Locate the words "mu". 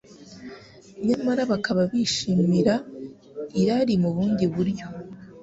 4.03-4.09